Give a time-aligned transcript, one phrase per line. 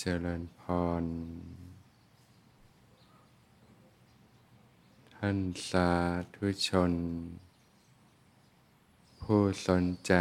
[0.00, 0.62] เจริญพ
[1.02, 1.04] ร
[5.14, 5.38] ท่าน
[5.70, 5.90] สา
[6.34, 6.92] ธุชน
[9.20, 10.14] ผู้สนใจ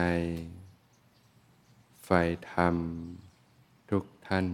[2.04, 2.76] ใฝ่ธรรม
[3.90, 4.48] ทุกท่าน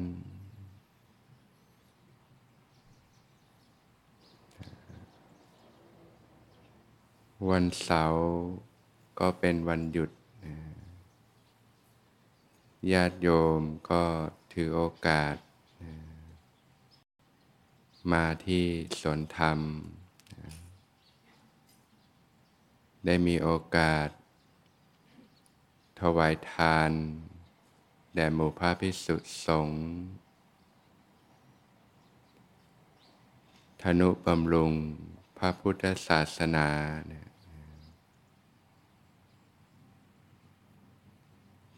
[7.49, 8.23] วันเสาร์
[9.19, 10.11] ก็เป็นวันหยุด
[12.91, 13.27] ญาติโย
[13.59, 13.61] ม
[13.91, 14.03] ก็
[14.51, 15.35] ถือโอกาส
[18.11, 18.65] มาที่
[19.01, 19.59] สวนธรรม
[23.05, 24.09] ได้มีโอกาส
[25.99, 26.91] ถวายทาน
[28.15, 29.81] แด่หมู่พระพิสุสงฆ์
[33.81, 34.73] ธนุบำรุง
[35.37, 36.69] พระพุทธศาสนา
[37.11, 37.29] นะ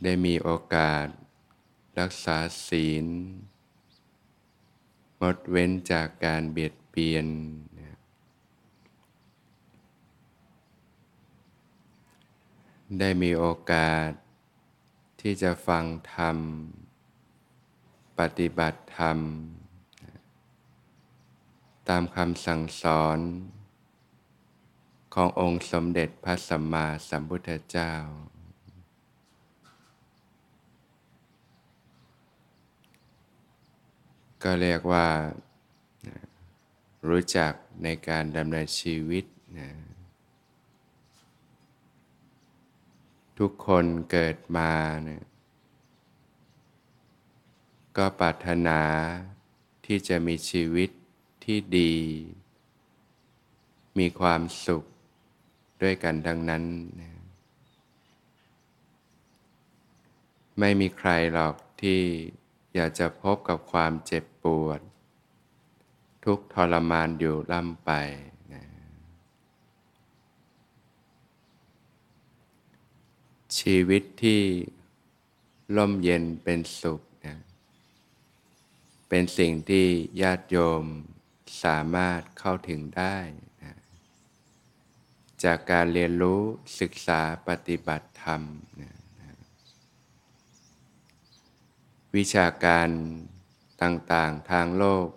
[0.04, 1.08] ได้มีโอกาส
[2.00, 3.06] รักษาศีล
[5.22, 7.28] งดเว้นจากการเบียดเบียน
[13.00, 14.10] ได้มีโอกาส
[15.22, 16.38] ที่จะฟังธรรม
[18.20, 19.18] ปฏิบัติธรรม
[21.90, 23.20] ตามคำสั่งสอน
[25.14, 27.94] ขององค์สมเด็จพระสัมมาสัมพุทธเจ้า
[34.44, 35.08] ก็เรียกว่า
[37.10, 39.26] รู้จักในการดำเนินชีวิต
[39.60, 39.70] นะ
[43.38, 44.72] ทุกคนเกิดมา
[45.04, 45.24] เนี่ย
[47.98, 48.82] ก็ปรารถนา
[49.86, 50.90] ที่จะมีชีวิต
[51.44, 51.96] ที่ดี
[54.00, 54.84] มีความสุข
[55.82, 56.64] ด้วยกันดังนั้น
[57.02, 57.12] นะ
[60.60, 62.00] ไม่มีใครหรอกที่
[62.76, 64.82] อยากจะพบกับความเจ็บ ปวด
[66.26, 67.92] ทุกทรมานอยู่ล่ำไป
[68.54, 68.64] นะ
[73.58, 74.42] ชีวิตที่
[75.76, 77.38] ร่มเย็นเป็นสุขนะ
[79.10, 79.88] เป็นสิ่งที่
[80.22, 80.86] ญาติโยม
[81.64, 83.18] สามารถเข้าถึงได้
[83.64, 83.76] นะ
[85.44, 86.42] จากการเรียนรู้
[86.80, 88.42] ศึกษาปฏิบัติธรรม
[88.82, 88.92] นะ
[92.16, 92.90] วิชาการ
[93.84, 95.08] ต่างๆ ทางโลก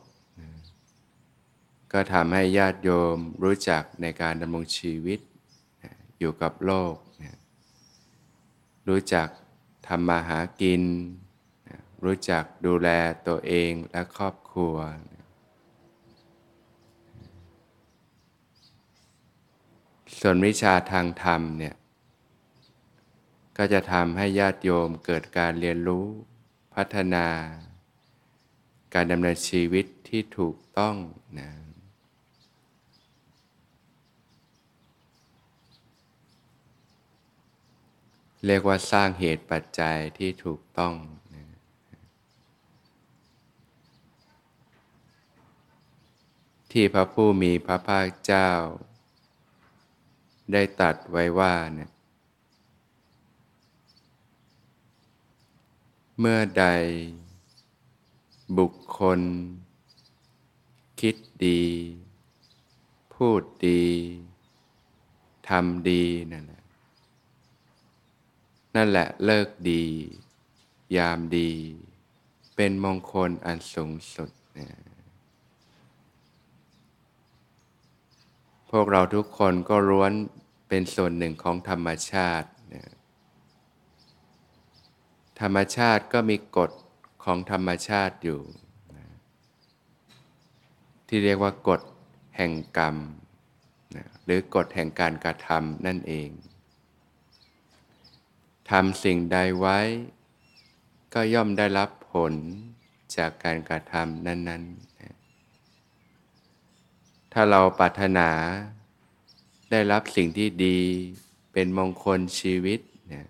[1.92, 5.20] ก็ทำให้ญาติโยมรู้จักในการดำรงชีวิต
[6.18, 6.94] อยู่กับโลก
[8.88, 9.28] รู้จัก
[9.86, 10.82] ทำมาหากิน
[12.04, 12.88] รู้จักดูแล
[13.28, 14.76] ตัวเองและครอบครัว
[20.20, 21.74] ส่วนวิชาทางธรรมเนี่ย
[23.56, 26.06] ก็จะทำให้ญาติโยมเกิดการเรียนรู้
[26.74, 27.26] พัฒนา
[28.98, 30.96] การดำเนินชีวิตที่ถูกต้อง
[31.38, 31.50] นะ
[38.46, 40.94] เรียกว่าสร้างเหตุปัจจัยที่ถูกต้อง
[41.34, 41.44] นะ
[46.72, 48.50] ที่พระผู้มีพระภาคเจ้า
[50.52, 51.90] ได้ตัดไว้ว่าเนี่ย
[56.18, 56.66] เมื่อใด
[58.58, 59.20] บุคคล
[61.00, 61.62] คิดดี
[63.14, 63.84] พูดดี
[65.48, 66.62] ทำดีนั่นแหละ
[68.74, 69.84] นั่นแหละเลิกดี
[70.96, 71.50] ยามดี
[72.56, 74.68] เป็นมงคลอันสูงสุดนะ
[78.70, 80.12] พวกเราทุกคนก็ล้วน
[80.68, 82.84] เป็นส่วนหนึ่งของธรรมชาตินะ
[85.40, 86.70] ธรรมชาติก็มีกฎ
[87.26, 88.40] ของธรรมชาติอยู่
[91.08, 91.80] ที่เรียกว่ากฎ
[92.36, 92.96] แห่งกรรม
[94.24, 96.30] หรือกฎแห่งการกระทำนั่นเอง
[98.70, 99.78] ทำสิ่งใดไว้
[101.14, 102.32] ก็ย่อมได้รับผล
[103.16, 104.62] จากการกระทำนั้น
[105.38, 108.30] ๆ ถ้าเราปรารถนา
[109.70, 110.78] ได้รับสิ่งที่ดี
[111.52, 112.80] เป็นมงคลชีวิต
[113.12, 113.28] นะ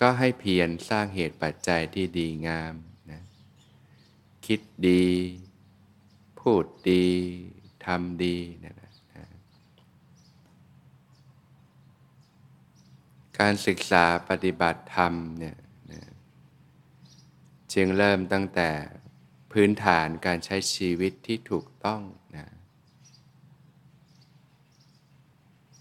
[0.00, 2.74] ก็ให้เพียรสร้างเหตุปัจจัยที่ดีงาม
[3.10, 3.22] นะ
[4.46, 5.06] คิดดี
[6.40, 7.06] พูดดี
[7.86, 9.26] ทำดีนะนะ
[13.38, 15.56] การศึกษาปฏิบัติธรรมเนี่ย
[15.92, 16.02] นะ
[17.74, 18.70] จึงเริ่มตั้งแต่
[19.52, 22.02] พื้นฐานการใช้ชีวิตที่ถูกต้อง
[22.36, 22.46] นะ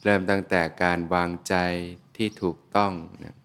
[0.03, 1.55] เริ่มตั้งแต่การวางใจ
[2.15, 2.93] ที่ถูกต้อง
[3.25, 3.36] นะ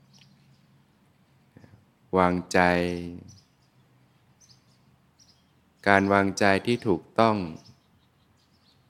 [2.19, 2.61] วางใจ
[5.89, 7.37] การวางใจที่ถูกต้อง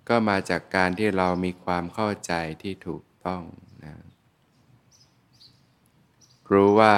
[0.08, 2.32] ก็มาจากการที่เรามีความเข้าใจ
[2.62, 3.42] ที่ถูกต้อง
[3.84, 3.94] นะ
[6.52, 6.96] รู้ว่า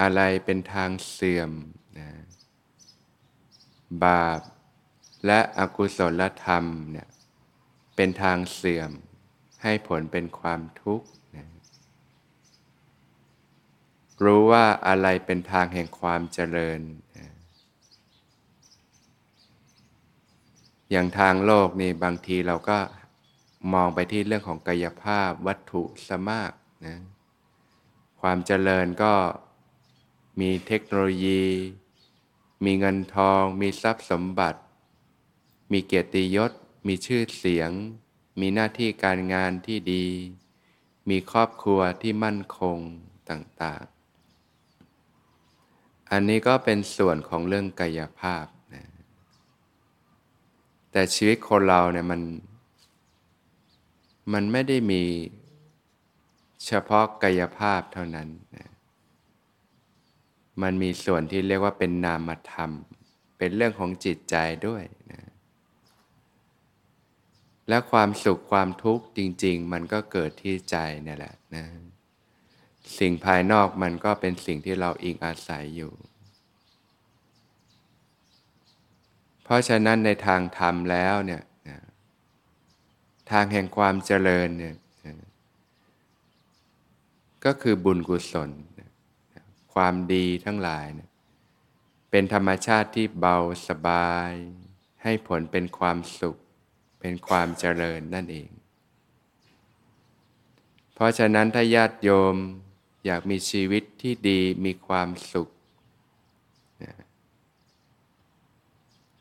[0.00, 1.50] อะไรเป็นทางเสื่อม
[1.98, 2.10] นะ
[4.04, 4.40] บาป
[5.26, 7.08] และอกุศลธรรมเนี่ย
[7.96, 8.90] เป็นทางเสื่อม
[9.62, 11.48] ให้ผลเป็นความทุกข์นะ
[14.24, 16.80] รู้ว่าอะไรเป็นทางแห่งความเจริญ
[20.90, 22.78] อย่างทางโลกนี่บางทีเราก็
[23.72, 26.52] มองไปที่เรื่องของกายภาพวัตถุสมาก
[26.86, 26.96] นะ
[28.20, 29.14] ความเจริญก็
[30.40, 31.44] มีเทคโนโลยี
[32.64, 34.60] มีเงินทอง มีทรัพย์สมบัติ
[35.72, 36.52] มีเกียรติยศ
[36.86, 37.70] มีชื่อเสียง
[38.40, 40.06] มีหน้าที่การงานที่ดี
[41.08, 42.78] มีครอบครัวที่มั่นคง
[43.30, 43.99] ต่างๆ
[46.12, 48.84] อันนี้ก็เป็นส่วนของเรื่องกายภาพนะ
[50.92, 52.20] แต่ชีวิตคนเราเนี่ยมัน
[54.32, 55.02] มันไม่ได้มี
[56.66, 58.68] เฉพาะกายภาพเท่านั้นนะ
[60.62, 62.70] มันมีส่วนที่เรียกว่าเป็นนามธรรม
[63.38, 64.36] เป็นเรื่องของจิตใจ
[64.66, 65.22] ด้วยนะ
[67.68, 71.64] และความสุขความทุกข์จริง ๆ มันก็เกิดที่ใจนี่แหละนะ
[72.98, 75.92] สิ่งภายนอกมันก็เป็นสิ่งที่เราอิงอาศัยอยู่
[79.44, 81.42] เพราะฉะนั้นในทางธรรมแล้วเนี่ย
[83.30, 84.74] ทางแห่งความเจริญเนี่ย
[87.44, 88.50] ก็คือบุญกุศล
[89.74, 91.08] ความดีทั้งหลายเย
[92.10, 93.36] เป็นธรรมชาติที่เบา
[93.68, 94.32] สบาย
[95.02, 96.36] ให้ผลเป็นความสุข
[97.00, 98.50] เป็นความเจริญนั่นเอง
[100.94, 102.36] เพราะฉะนั้นถ้าญาติโยม
[103.04, 105.48] อยากมีชีวิตที่ดีมีความสุข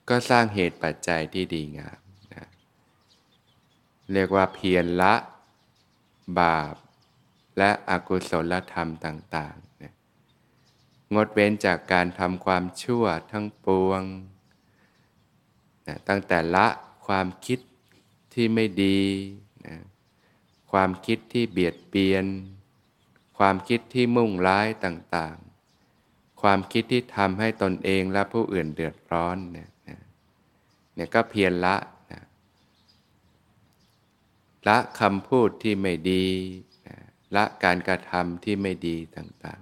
[0.09, 1.99] ก็สร้างเหตุปัจจัยที่ดีงาม
[2.33, 2.45] นะ
[4.13, 5.13] เรียกว่าเพียรละ
[6.39, 6.75] บาป
[7.57, 14.01] และอกุศลธรรมต่างๆงดเว้นจากการทำความชั่วทั้งปวง
[15.87, 16.67] นะตั้งแต่ละ
[17.07, 17.59] ความคิด
[18.33, 19.01] ที่ไม่ดี
[19.65, 19.75] นะ
[20.71, 22.25] ความคิดที่เบียดเบียน
[23.39, 29.69] ความคิดที่มุ่งร้ายต่างๆ ความคิดที่ทำให้ตนเองและผู้อื่นเดือดร้อนเนี่ย
[30.95, 31.75] เนี่ยก็เพียรละ
[32.11, 32.21] นะ
[34.67, 36.25] ละคำพูดที่ไม่ดี
[36.87, 36.97] นะ
[37.35, 39.61] ละการกระทำที่ไม่ดีต่าง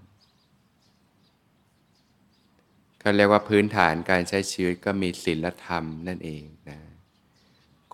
[1.65, 6.77] ๆก็เรียกว่าพื้นฐานการใช้ชีวิตก็มีศีลธรรมนั่นเองนะ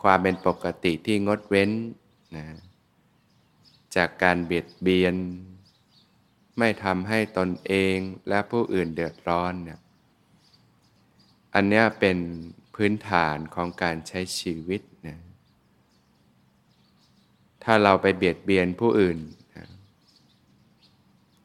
[0.01, 1.69] ความเป็นปกติที่งดเว้น
[2.35, 2.45] นะ
[3.95, 5.15] จากการเบียดเบียน
[6.59, 7.97] ไม่ทำให้ตนเอง
[8.29, 9.79] และผู้อื่นเดือดร้อนเนี่ย
[11.55, 12.17] อันนี้เป็น
[12.75, 15.19] พื้นฐานของการใช้ชีวิตนะ
[17.63, 19.17] ถ้าเราไปเบียดเบียนผู้อื่น
[19.55, 19.67] นะ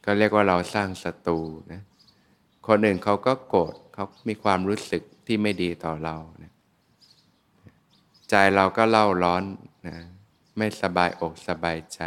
[0.05, 1.40] ก็เรียกว่าเราสร้างศัตรู
[1.72, 1.82] นะ
[2.66, 6.52] คนอื่นเขาก็โกรธเขามีความรู้สึกที่ไม่ดีต่อเรานะ
[8.31, 9.43] ใจเราก็เล่าร้อน
[9.88, 9.98] นะ
[10.56, 12.03] ไม่สบายอกสบายใจ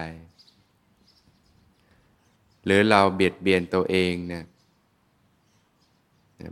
[2.66, 4.46] หรือเราเบียดเบียนตัวเองเนะ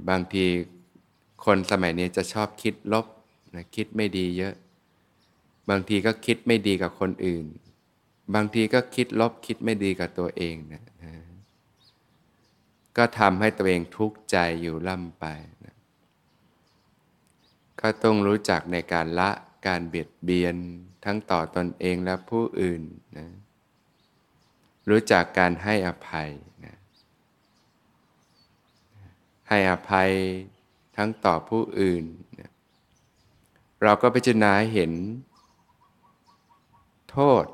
[0.09, 0.45] บางที
[1.45, 3.05] คนสมัยนี้จะชอบคิดลบ
[3.55, 4.53] นะคิดไม่ดีเยอะ
[5.69, 7.45] บางทีก็คิดไม่ดีกับคนอื่น
[8.35, 10.83] บางทีก็คิดลบคิดไม่ดีกับตัวเองนะ
[12.97, 15.25] ก็ทำให้ตัวเองทุกข์ใจอยู่ล่ำไป
[15.65, 15.75] นะ
[17.81, 19.29] ก็ต้องรู้จักในการละ
[19.67, 20.55] การเบียดเบียน
[21.05, 22.81] ทั้งต่อตอนเองและผู้อื่น
[23.17, 23.27] นะ
[24.89, 26.29] รู้จักการให้อภัย
[26.65, 26.77] นะ
[29.49, 30.11] ให้อภัย
[30.95, 32.03] ทั้งต่อผู้อื่น
[32.39, 32.51] นะ
[33.83, 34.91] เราก็พิจารณาเห็น
[37.11, 37.45] โทษ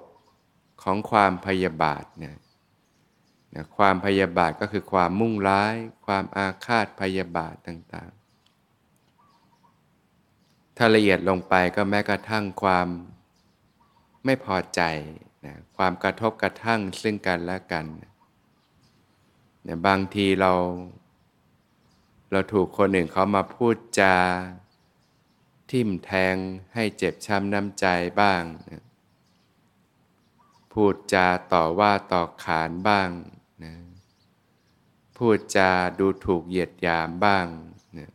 [0.84, 2.40] ของความพยาบาทนะ
[3.56, 5.76] นะความพยาบาทก็คือความมุ่งร้าย
[6.06, 12.88] ความอาฆาตพยาบาทต่างๆ ถ้าละเอียดลงไปก็แม้กระทั่งความ
[14.26, 14.82] ไม่พอใจ
[15.46, 17.86] นะความกระทบกระทั่งซึ่งกันและกัน
[19.68, 20.54] นะบางทีเรา
[22.32, 24.16] เราถูกคนอื่นเขามาพูดจา
[25.72, 26.36] ทิ่มแทง
[26.74, 27.86] ให้เจ็บช้ำน้ำใจ
[28.22, 28.84] บ้างนะ
[30.74, 33.10] พูดจาต่อว่าต่อขานบ้าง
[33.64, 33.74] นะ
[35.18, 37.46] พูดจาดูถูกเหยียดยามบ้าง
[37.98, 38.12] นะ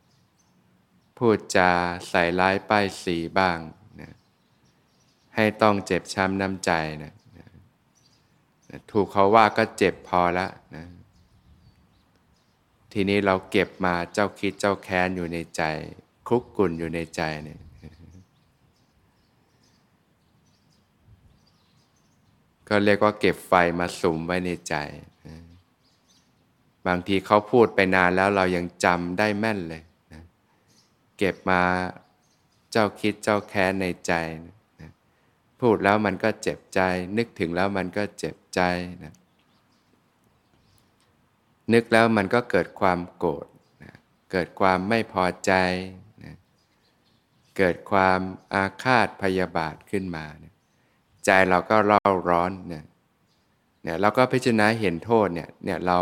[1.18, 1.70] พูดจา
[2.08, 3.58] ใส่ร้ายป้ายสีบ้าง
[4.00, 4.10] นะ
[5.34, 6.70] ให้ต้องเจ็บช้ำน้ำใจ
[7.02, 7.12] นะ
[8.92, 10.46] ถูกเขาว่าก็เจ็บพอละ
[10.76, 10.86] นะ
[12.92, 15.62] ทีนี้เราเก็บมาเจ้าคิดเจ้าแค้นอยู่ในใจ
[16.28, 17.60] คุกกุ่นอยู่ในใจเนี่ย
[22.68, 24.74] ก็เรียกว่าเก็บไฟมาสุมไว้ในใจ
[26.86, 29.82] บางทีเขาพูดไปนานแล้วเรายังจำได้แม่นเลย
[31.18, 31.62] เก็บมา
[32.72, 34.12] เจ้าคิดเจ้าแค้นในใจ
[34.44, 34.54] นะ
[35.60, 36.80] พูดแล้วมันก็เจ็บใจ
[37.18, 38.60] นึกถึงแล้วมันก็เจ็บใจ
[39.04, 39.14] นะ
[41.72, 43.46] นึกแล้วมันก็เกิดความโกรธ
[43.82, 43.94] นะ
[44.32, 45.52] เกิดความไม่พอใจ
[46.24, 46.34] นะ
[47.56, 48.20] เกิดความ
[48.54, 50.54] อาฆาตพยาบาทขึ้นมานะ
[51.24, 52.84] ใจเราก็เล่าร้อนเนี่ย
[53.82, 55.98] เนี่ยเราก็พิจารณาเห็นโทษเนี่ยเนี่ยเรา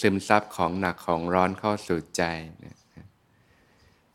[0.00, 2.22] ซึมซับของหนักของร้อนเข้าสู่ใจ
[2.64, 2.76] นี่ย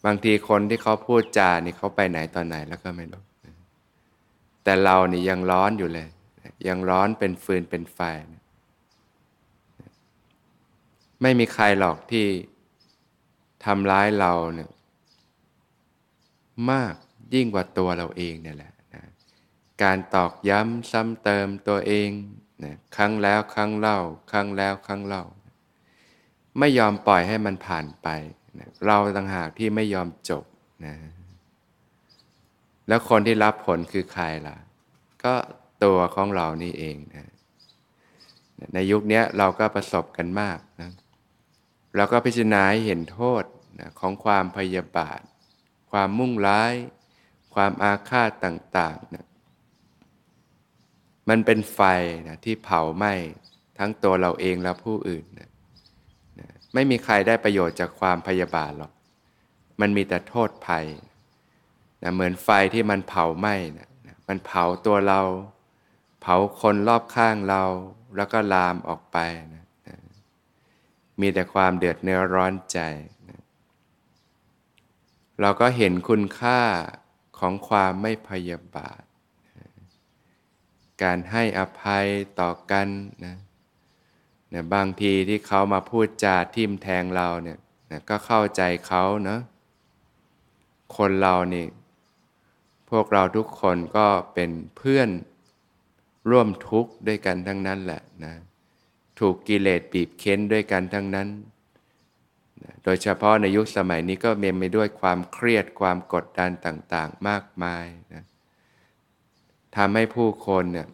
[0.06, 3.24] บางทีคนที่เขาพูดจานี่เขาไปไหนตอนไหนแล้วก็ไม่รู้
[4.68, 6.08] แต่เรานี่ยังร้อนอยู่เลย
[6.68, 8.00] ยังร้อนเป็นฟืนเป็นไฟ
[11.22, 12.26] ไม่มีใครหรอกที่
[13.66, 14.70] ทำร้ายเราเนี่ย
[16.72, 16.94] มาก
[17.34, 18.74] ยิ่งกว่าตัวเราเองเนี่ยแหละ
[19.84, 22.10] การตอกย้ำซ้ำเติมตัวเอง
[22.64, 24.00] นะครั้งแล้วครั้งเล่า
[24.32, 25.24] ครั้งแล้วครั้งเล่า
[26.60, 28.08] ไม่ยอมปล่อยให้มันผ่านไป
[28.60, 30.44] นะเราต่างหากที่ไม่ยอมจบ
[30.86, 30.96] นะ
[32.88, 34.56] แล้วคนที่รับผลคือใครล่ะ
[35.24, 35.34] ก็
[35.84, 37.28] ตัวของเรานี่เองนะ
[38.74, 40.92] ในยุคนี้เราก็ประสบกันมากนะ
[41.96, 43.44] เราก็พิจารณาเห็นโทษ
[43.80, 45.20] นะของความพยาบาท
[45.92, 46.74] ความมุ่งร้าย
[47.54, 49.26] ความอาฆาตต่างๆนะ
[51.30, 51.80] มันเป็นไฟ
[52.28, 53.14] นะที่เผาไหม้
[53.78, 55.50] ทั้งตัวเราเองและผู้อื่นนะ
[56.40, 58.92] นะไม่มีใครได้ประโยชน์จากความพยาบาทหรอก
[59.82, 60.86] มันมีแต่โทษภัย
[62.02, 63.90] นะเหมือนไฟที่มันเผาไหม้นะ
[64.28, 65.22] มันเผาตัวเรา
[66.22, 67.64] เผาคนรอบข้างเรา
[68.16, 69.18] แล้วก็ลามออกไป
[69.54, 69.98] นะนะ
[71.20, 72.80] มีแต่ความเดือดเนื้อร้อนใจ
[73.30, 73.42] นะ
[75.42, 76.60] เราก็เห็นคุณค่า
[77.40, 79.02] ของความไม่พยาบาท
[81.04, 82.06] การให้อภัย
[82.40, 82.88] ต่อกัน
[83.26, 83.36] นะ
[84.54, 87.60] นี่ยบางทีที่เขามาพูดจาทิมแทงเราเนี่ย
[87.92, 89.42] นะก็เข้าใจเขาเนาะ
[90.98, 91.66] คนเรานี่
[92.90, 95.10] พวกเราทุกคนก็เป็นเพื่อน
[96.30, 98.34] ร่วมทุกข์ด้วยกันทั้งนั้นแหละนะ
[99.20, 101.28] ถูกกิเลสบีบเค้นด้วยกันทั้งนั้น
[102.64, 108.24] นะโดยเฉพาะในยุคสมัยนี้ก็เมมไปด้วยความเครียดความกดดันต่างๆ มากมายนะ
[109.76, 110.88] ทำให้ผู้คนเนี่ย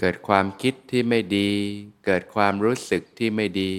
[0.00, 1.50] เกิดความคิดที่ไม่ดี
[2.06, 3.72] เกิดความรู้สึกที่ไม่ดี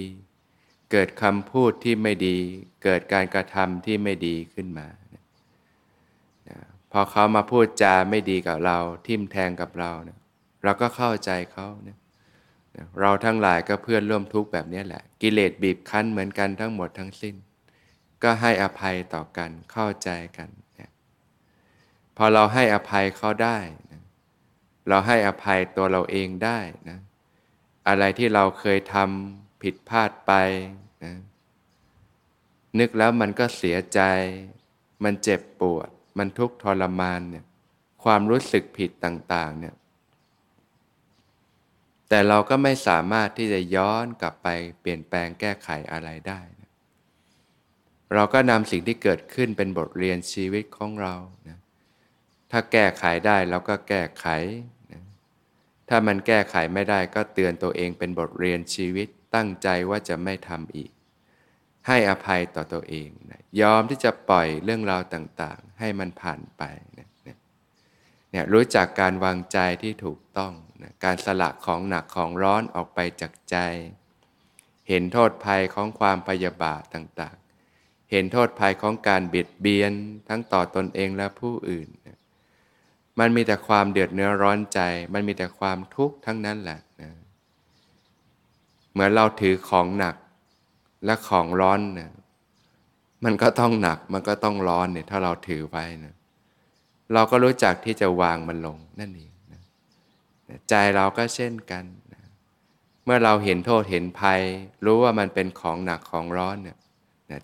[0.92, 2.36] เกิดคำพูดที่ไม่ดี
[2.84, 4.86] เกิดการกระทำที่ไม่ดีขึ้นมา
[6.98, 10.18] อเขามาพูดจาไม่ดีกับเรา ทิ่มแทงกับเราเนี่ย
[10.62, 11.98] เราก็เข้าใจเขาเนี่ย
[13.00, 17.34] เราทั้งหลายก็เพื่อนร่วมทุกข์แบบนี้แหละ กิเลสบีบคั้นเหมือนกันทั้งหมดทั้งสิ้น
[18.22, 20.48] ก็ให้อภัยต่อกันเข้าใจกัน
[22.16, 23.58] พอเราให้อภัยเขาได้
[23.92, 24.02] นะ
[24.88, 26.98] เราให้อภัยตัวเราเองได้นะ
[27.88, 30.32] อะไรที่เราเคยทำผิดพลาดไป
[31.04, 31.14] นะ
[32.78, 34.00] นึกแล้วมันก็เสียใจ
[35.04, 35.88] มันเจ็บปวด
[36.18, 37.44] มันทุกข์ทรมานเนี่ย
[38.04, 39.74] ความรู้สึกผิดต่างๆเนี่ย
[42.08, 44.48] แต่เราก็ไม่สามารถที่จะย้อนกลับไป
[44.80, 46.72] เปลี่ยนแปลงแก้ไขอะไรได้นะ
[48.14, 51.14] เราก็นำสิ่งที่เกิดขึ้นเป็นบทเรียนชีวิตของเรา
[51.48, 51.58] นะ
[52.50, 54.26] ถ้าแก้ไขได้เราก็แก้ไข
[54.92, 55.02] นะ
[55.88, 60.90] ถ้ามันแก้ไขไม่ได้ก็เตือนตัวเองเป็นบทเรียนชีวิตตั้งใจว่าจะไม่ทำอีก
[61.86, 66.62] ให้อภัยต่อตัวเองนะยอมที่จะปล่อยเรื่องราวต่างๆ ให้มันผ่านไป
[66.98, 67.08] นะ
[68.30, 70.52] เนี่ยรู้จักการวางใจที่ถูกต้อง
[70.82, 73.56] นะการสละของหนักของร้อนออกไปจากใจ
[74.88, 79.92] เห็นโทษภัยของความพยาบาทต่างๆ เห็นโทษภัยของการเบียดเบียน
[80.28, 82.18] ทั้งต่อตนเองและผู้อื่นนะ
[83.18, 84.80] มันมีแต่ความเดือดเนื้อร้อนใจ
[85.14, 87.10] มันมีแต่ความทุกข์ทั้งนั้นแหละนะ
[88.92, 90.14] เหมือนเราถือของหนัก
[91.04, 92.12] และของร้อนเนะ
[93.24, 96.14] มันก็ต้องหนักมันก็ต้องร้อนเนี่ยถ้าเราถือไว้นะ
[97.14, 99.60] เราก็รู้จักที่จะวางมันลงนั่นเองนะ
[100.68, 102.22] ใจเราก็เช่นกันนะ
[103.04, 104.40] เมื่อเราเห็นโทษเห็นภัย
[104.84, 106.78] รู้ว่ามันเป็นของหนักของร้อนเนี่ย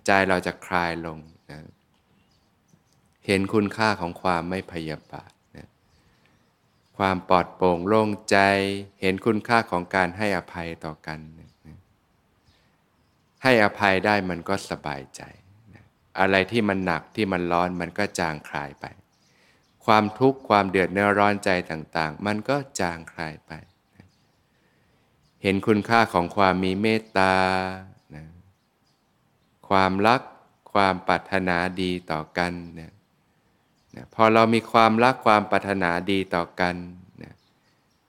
[0.06, 1.18] ใจเราจะคลายลง
[1.50, 1.59] นะ
[3.26, 5.30] เห็นคุณค่าของความไม่พยาบาท
[6.99, 8.38] ความปลอดโปร่งโล่งใจ
[9.00, 11.18] เห็นคุณค่าของการให้อภัยต่อกัน
[13.42, 15.22] ให้อภัยได้มันก็สบายใจ
[16.20, 18.87] อะไรที่มันหนักที่มันร้อนมันก็จางคลายไป
[19.84, 23.52] ความทุกข์ความเดือดเนื้อร้อนใจต่างๆ มันก็จางคลายไป
[25.42, 27.34] เห็นคุณค่าของความมีเมตตา
[29.68, 30.20] ความรัก
[30.72, 32.90] ความปรารถนาดีต่อกันนะ
[34.14, 36.75] พอเรามีความรักความปรารถนาดีต่อกัน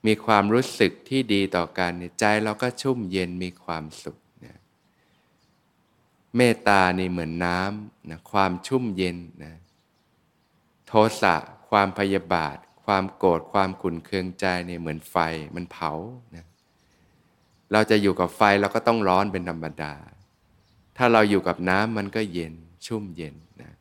[0.06, 4.18] มีความรู้สึกที่ดีต่อกันใจเราก็ชุ่มเย็นมีความสุข
[6.36, 9.54] เมตตานี่เหมือนน้ำนะความชุ่มเย็นนะ
[10.86, 11.34] โทสะ
[11.68, 15.16] ความพยาบาท ความโกรธความขุนเคืองใจเนี่ยเหมือนไฟ
[15.54, 15.92] มันเผา
[16.36, 16.44] นะ
[17.72, 19.94] เราจะอยู่กับไฟเราก็ต้องร้อนเป็นธรรมดา
[20.96, 22.54] ถ้าเราอยู่กับน้ำมันก็เย็น
[22.86, 23.72] ชุ่มเย็นนะ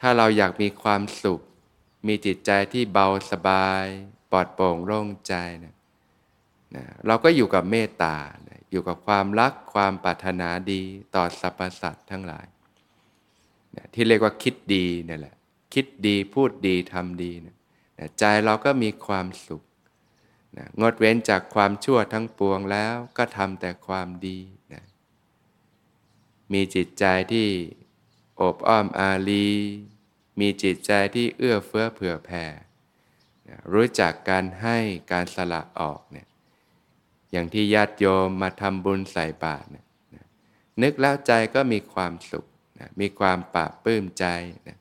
[0.00, 1.40] ถ้าเราอยากมีความสุข
[2.06, 3.84] มีจิตใจที่เบาสบาย
[4.30, 5.74] ปลอดโปร่งโล่งใจนะ
[6.76, 8.16] นะเราก็อยู่กับเมตตา
[8.74, 10.82] อยู่กับความรักความปรารถนาดี
[11.14, 12.46] ต่อสรรพสัตว์ทั้งหลาย
[13.76, 15.34] นะที่เรียกว่าคิดดีนี่แหละ
[15.74, 17.56] คิดดีพูดดีทำดีนะ
[17.98, 19.62] นะใจเราก็มีความสุข
[20.56, 24.38] นะงดเว้นจากความชั่วทั้งปวงแล้วก็ทำแต่ความดี
[24.72, 24.84] นะ
[26.52, 27.48] มีจิตใจที่
[28.40, 29.48] อบอ้อมอารี
[30.40, 32.44] มีจิตใจที่เอื้อเฟื้อเผื่อแผ่
[33.72, 34.76] รู้จักการให้
[35.12, 36.28] การสละออกเนี่ย
[37.34, 39.86] อย่างที่ญาติโยมมาทำบุญใส่บาตรนี่ย
[40.82, 42.44] นึกแล้วใจก็มีความสุข
[42.80, 44.26] นะมีความปราบปลื้มใจ
[44.68, 44.78] นะ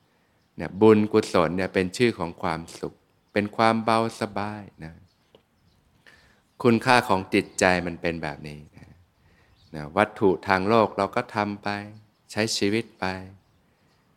[0.60, 2.94] นะบุญกุศลเนี่ยเป็นชื่อของความสุข
[3.34, 4.94] เป็นความเบาสบายนะ
[6.64, 8.88] คุณค่าของจิตใจมันเป็นแบบนี้นะ
[9.76, 11.68] นะวัตถุทางโลกเราก็ทำไป
[12.32, 13.06] ใช้ชีวิตไป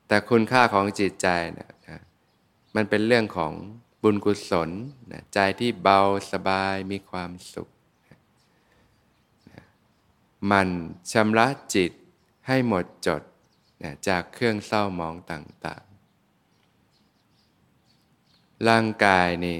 [0.08, 2.00] แต่คุณค่าของจิตใจเนี่ยนะ
[2.74, 3.52] มันเป็นเรื่องของ
[4.02, 4.70] บุญกุศล
[5.12, 6.00] นะใจที่เบา
[6.32, 7.68] สบายมีความสุข
[10.50, 10.68] มัน
[11.12, 11.92] ชำระจิต
[12.46, 13.22] ให้หมดจด
[14.08, 19.58] จากเครื่องเศร้ามองต่างๆ ร่างกายนี่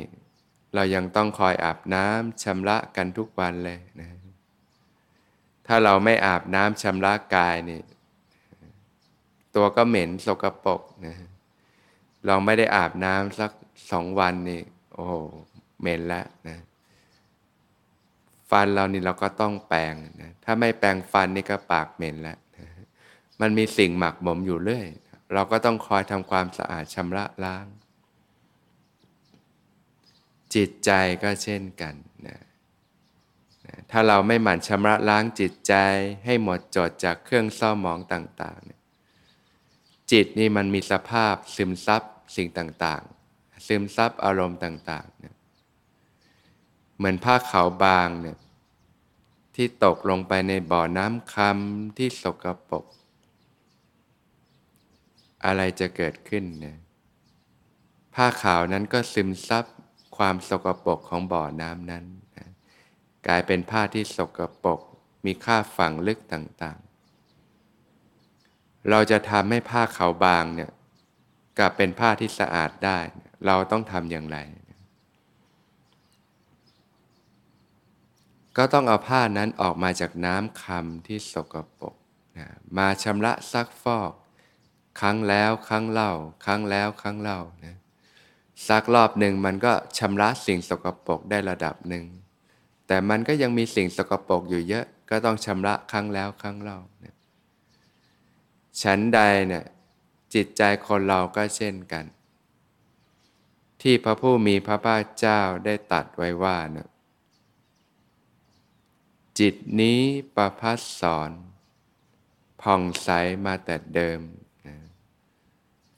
[0.75, 4.09] เรายังต้องคอยอาบน้ำชำระกันทุกวันเลยนะ
[5.67, 7.81] ถ้าเราไม่อาบน้ำชำระกายนี่
[9.55, 11.17] ตัวก็เหม็นสกรปรกนะ
[12.27, 13.53] เราไม่ได้อาบน้ำสัก
[13.91, 14.63] สองวันนี่
[14.95, 15.15] โอ้โห
[15.81, 16.59] เหม็นแล้วนะ
[18.51, 22.67] ฟันเรานี่เราก็ต้องแปรงนะถ้าไม่แปรงฟันนี่ก็ปากเหม็นแล้วนะ
[23.41, 24.87] มันมีสิ่งหมักหมมอยู่เรื่อย
[25.35, 27.67] เราก็ต้องคอยทำความสะอาดชำระล้าง
[30.55, 30.91] จิตใจ
[31.23, 31.95] ก็เช่นกัน
[32.27, 32.39] นะ
[33.91, 35.75] ถ้าเราไม่หมั่นชำระล้างจิตใจ
[36.25, 42.03] ให้หมดจดจากเครื่องเศร้าหมองต่างๆ จิตนี่มันมีสภาพซึมซับ
[42.37, 45.36] สิ่งต่างๆ ซึมซับอารมณ์ต่างๆนี่ย
[46.97, 48.39] เหมือนผ้าขาวบางเนี่ย
[49.55, 52.85] ที่ตกลงไปในบ่อน้ำคำที่สกปรก
[55.45, 56.79] อะไรจะเกิดขึ้นเนี่ย
[58.15, 59.65] ผ้าขาวนั้นก็ซึมซับ
[60.17, 62.05] ความสกปรกของบ่อน้ำนั้น
[62.37, 62.49] นะ
[63.27, 64.81] กลายเป็นผ้าที่สกปรก
[65.25, 70.71] มีค่าฝังลึกต่างๆ เราจะทำให้ผ้าขาวบางเนี่ย
[71.59, 72.99] กลับเป็นผ้าที่สะอาดได้
[73.47, 74.39] เราต้องทำอย่างไร
[78.57, 81.95] ก็ต้องเอาผ้านั้นออกมาจากน้ำคำที่สกปรก
[82.39, 82.47] นะ
[82.79, 84.13] มาชำระซักฟอก
[85.01, 86.13] ครั้งแล้วครั้งเล่า
[86.45, 87.77] ครั้งแล้วครั้งเล่านะ
[88.69, 92.05] ซักรอบหนึ่งมันก็ชำระสิ่งสกปรกได้ระดับหนึ่ง
[92.87, 97.15] แต่มันก็ยังมีสิ่งสกปรกอยู่เยอะก็ต้องชำระครั้งแล้วครั้งเล่านะ
[98.83, 99.65] ฉันใดเนี่ย
[100.35, 102.05] จิตใจคนเราก็เช่นกัน
[103.83, 106.89] ที่พระผู้มีพระภาคเจ้าได้ตัดไว้ว่าเนี่ย
[109.39, 110.01] จิตนี้
[110.37, 111.31] ประพัสสอน
[112.63, 113.09] ผ่องใส
[113.45, 114.21] มาแต่เดิม
[114.67, 114.77] นะ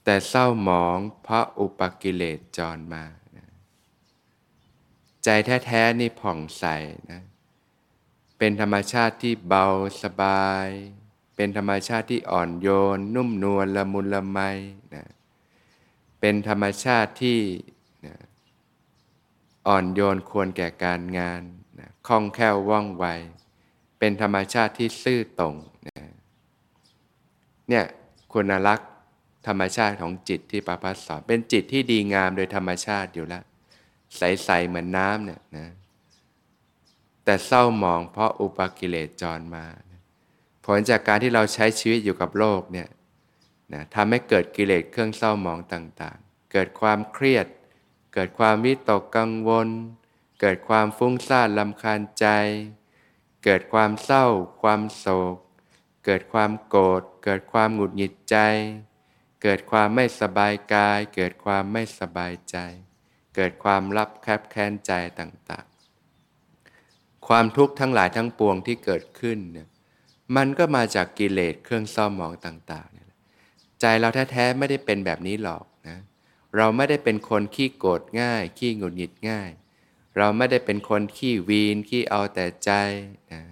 [0.04, 3.04] แต่เศร้าหมองเพราะอุปกิเลสจรมา
[3.36, 3.46] นะ
[5.24, 5.28] ใจ
[5.66, 6.64] แท้ๆนี่ผ่องใส
[7.10, 7.22] นะ
[8.38, 9.66] เป็นธรรมชาติที่เบา
[10.02, 10.68] สบาย
[11.36, 14.38] เป็นธรรมชาติที่อ่อนโยน นุ่มนวลละมุนละไม
[14.94, 15.06] นะ
[16.20, 17.40] เป็นธรรมชาติที่
[18.06, 18.16] นะ
[19.68, 21.42] อ่อนโยนควรแก่การงาน
[22.06, 23.04] คล่องแคล่วว่องไว
[23.98, 25.54] เป็นธรรมชาติที่ซื่อตรง
[25.86, 26.08] นะ
[27.68, 27.84] เนี่ย
[28.32, 28.90] คุณลักษณ์
[29.46, 33.44] ธรรมชาติของจิตที่ปาพัสสอนเป็นจิตที่ดีงามโดยธรรมชาติอยู่แล้ว
[34.16, 35.68] ใส ๆ เหมือนน้ำเนี่ยนะ
[37.24, 39.64] แต่เศร้าหมองเพราะอุปกิเลสจรมา
[40.64, 42.88] ผลจากการที่เราใช้ชีวิตอยู่กับโลกเนี่ย
[43.72, 47.46] นะทำให้เกิดกิเลสเครื่องเศร้าหมองต่างๆ เกิดความเครียด
[48.14, 49.68] เกิดความวิตกกังวล
[50.40, 52.26] เกิดความฟุ้งซ่านลำคาญใจ
[53.44, 54.26] เกิดความเศร้า
[54.62, 55.36] ความโศก
[56.04, 58.36] เกิดความโกรธ เกิดความหงุดหงิดใจ
[59.42, 62.56] เกิดความไม่สบายกาย เกิดความไม่สบายใจ
[63.36, 69.68] เกิดความรับแคบแค้นใจต่างๆ ความทุกข์ทั้งหลายทั้งปวงที่เกิดขึ้นเนี่ย
[70.36, 75.98] มันก็มาจากกิเลสเครื่องเศร้าหมองต่างๆใจเราแท้ๆไม่ได้เป็นแบบนี้หรอกนะ
[76.56, 79.50] เราไม่ได้เป็นคนขี้โกรธง่าย ขี้หงุดหงิดง่าย
[80.18, 82.70] เราไม่ได้เป็นคนขี้วีนขี้เอาแต่ใจ
[83.32, 83.42] นะ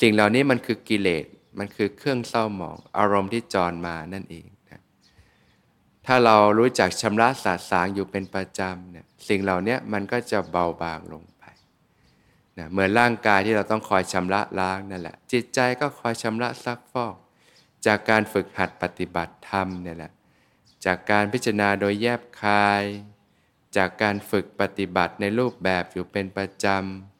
[0.00, 1.24] สิ่งเหล่านี้มันคือกิเลส
[1.58, 4.80] มันคือเครื่องเศร้าหมอง อารมณ์ที่จรมานั่นเองนะ
[6.06, 11.44] ถ้าเรารู้จักชำระสาสางอยู่เป็นประจำเนี่ยสิ่งเหล่านี้มันก็จะเบาบางลงไป
[12.58, 17.14] นะเหมือนร่างกายที่เราต้องคอยชำระล้างนั่นแหละ จิตใจก็คอยชำระซักฟอก
[17.86, 20.12] จากการฝึกหัดปฏิบัติธรรมเนี่ยแหละ
[20.84, 22.82] จากการพิจารณาโดยแยบคาย
[23.76, 26.66] จากการฝึกปฏิบัติในรูปแบบอยู่เป็นประจ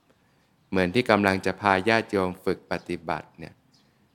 [0.09, 3.55] ำ เหมือนที่กำลังจะพาญาติโยมฝึกปฏิบัติเนี่ย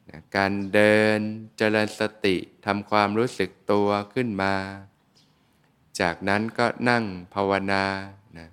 [0.10, 1.20] นะการเดิน
[1.58, 4.54] เจริญสติทำความรู้สึกตัวขึ้นมา
[6.00, 7.86] จากนั้นก็นั่งภาวนา
[8.38, 8.48] นะ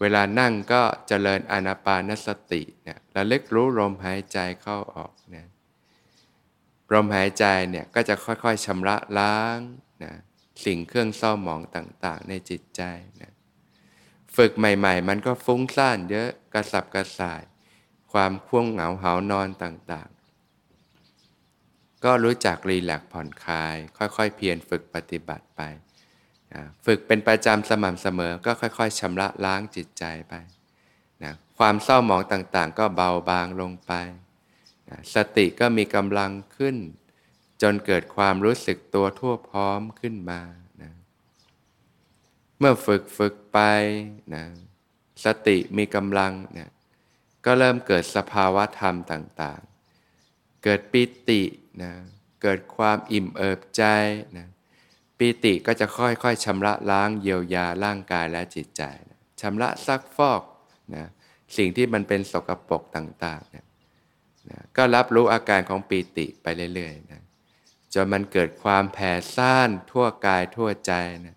[0.00, 5.46] เวลานั่งก็เจริญอานาปานสติเนี่ยระลึกรู้ลมหายใจเข้าออกนะ
[6.92, 9.58] ลมหายใจเนี่ยก็จะค่อยๆชำระล้าง
[10.04, 10.12] นะ
[10.64, 12.82] สิ่งเครื่องเศร้าหมองต่างๆ ในจิตใจ
[13.22, 13.32] นะ
[14.36, 17.42] ฝึกใหม่ ๆ มันก็ฟุ้งซ่านเยอะกระสับกระส่าย
[18.12, 25.60] ความควงเหงาเหานอนต่างๆ ก็รู้จักรีแลกผ่อนคลาย ค่อยๆ เพียรฝึกปฏิบัติไป
[26.54, 30.34] นะฝึกเป็นประจำสม่ำเสมอก็ค่อย ๆชำระล้างจิตใจไป
[31.24, 33.92] นะความเศร้าหมองต่างๆ ก็เบาบางลงไป
[34.90, 36.76] นะสติก็มีกำลังขึ้น
[37.62, 40.40] จนเกิดความรู้สึกตัวทั่วพร้อมขึ้นมา
[42.58, 43.58] เมื่อฝึกฝึกไป
[44.34, 44.44] นะ
[45.24, 46.70] สติมีกำลังเนี่ย
[47.44, 51.42] ก็เริ่มเกิดสภาวะธรรมต่างๆ เกิดปิติ
[51.82, 51.92] นะ
[52.42, 53.82] เกิดความอิ่มเอิบใจ
[54.36, 54.46] นะ
[55.18, 60.42] ปิติก็จะค่อยๆชำระล้างเยียวยาร่างกายและจิตใจนะชำระซักฟอก
[60.94, 61.04] นะ
[61.56, 63.66] สิ่งที่มันเป็นสกปรกต่างๆนะ
[64.50, 67.22] นะก็รับรู้อาการของปิติไปเรื่อยๆนะ
[67.96, 70.92] จนมันเกิดความแผ่ซ่านทั่วกายทั่วใจ
[71.26, 71.36] นะ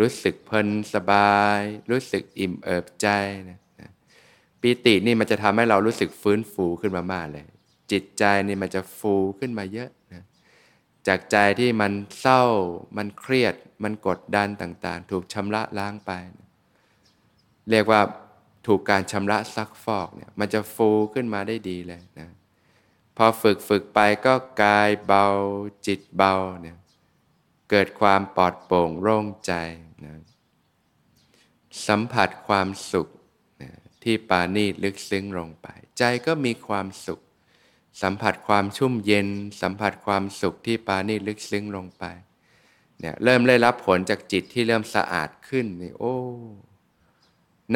[0.00, 3.08] รู้สึกเพลินสบาย รู้สึกอิ่มเอิบใจ
[3.50, 3.58] นะ
[4.60, 7.44] ปีตินี่มันจะทำให้เรารู้สึกฟื้นฟูขึ้นมามากเลย
[7.92, 10.24] จิตใจนี่มันจะฟูขึ้นมาเยอะนะ
[11.08, 12.42] จากใจที่มันเศร้า
[12.96, 16.48] มันเครียด มันกดดันต่างๆ ถูกชำระล้างไปนะ
[17.70, 18.00] เรียกว่า
[18.66, 22.28] ถูกการชำระซักฟอกเนี่ยมันจะฟูขึ้นมาได้ดีเลยนะ
[23.16, 25.26] พอฝึกฝึกไปก็กายเบา
[25.86, 26.76] จิตเบาเนี่ย
[27.70, 29.52] เกิดความปลอดโปร่งโล่งใจ
[30.04, 30.14] นะ
[31.86, 33.08] สัมผัสความสุข
[33.62, 33.70] นะ
[34.02, 35.66] ที่ปานีลึกซึ้งลงไป
[35.98, 37.20] ใจก็มีความสุข
[38.02, 39.28] สัมผัสความชุ่มเย็น
[39.62, 42.04] สัมผัสความสุขที่ปานีลึกซึ้งลงไป
[43.00, 46.16] เนี่ยเริ่มได้รับผลจากจิตที่เริ่มสะอาดขึ้นนี่โอ้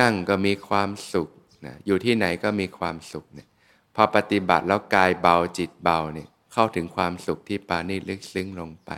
[0.00, 1.28] นั่งก็มีความสุข
[1.66, 3.48] นะอยู่ที่ไหนก็มีความสุขเนี่ย
[3.96, 8.90] พอปฏิบัติแล้วกายเบาจิตเบาเนี่ยเข้าถึงความสุขที่ปานีลึกซึ้งลงไป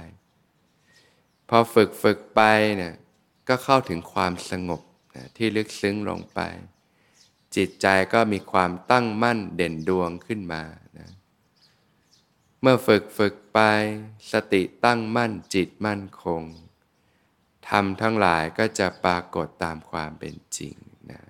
[1.48, 2.40] พอฝึกฝึกไป
[2.76, 2.94] เนี่ย
[3.48, 4.82] ก็เข้าถึงความสงบ
[5.16, 6.40] นะที่ลึกซึ้งลงไป
[7.56, 10.62] จิตใจก็มีความตั้งมั่นเด่นดวงขึ้นมา
[10.98, 11.08] นะ
[12.60, 13.60] เมื่อฝึกฝึกไป
[14.32, 16.42] สติตั้งมั่นจิตมั่นคง
[17.68, 20.74] ทำทั้งหลายก็จะปรากฏตามความเป็นจริง
[21.10, 21.20] นะ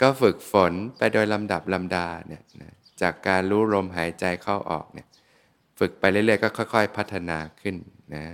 [0.00, 2.72] ก็ฝึกฝนไปโดยลำดับลำดาเนี่ยนะ
[3.02, 5.08] จากการรู้ลมหายใจเข้าออกเนี่ย
[5.78, 7.76] ฝึกไปเรื่อยๆก็ค่อย ๆ พัฒนาขึ้น
[8.14, 8.24] นะ